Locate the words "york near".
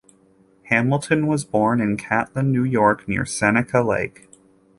2.63-3.23